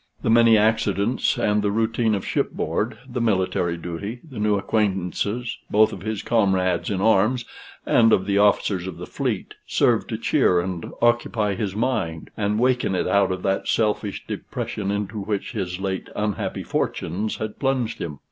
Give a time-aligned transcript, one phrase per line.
[0.23, 5.93] The many accidents, and the routine of shipboard the military duty the new acquaintances, both
[5.93, 7.45] of his comrades in arms,
[7.85, 12.57] and of the officers of the fleet served to cheer and occupy his mind, and
[12.57, 17.99] waken it out of that selfish depression into which his late unhappy fortunes had plunged
[17.99, 18.17] him.